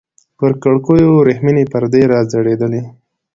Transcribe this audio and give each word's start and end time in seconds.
پر 0.37 0.51
کړکيو 0.63 1.09
ورېښمينې 1.17 1.63
پردې 1.71 2.01
راځړېدلې. 2.13 2.81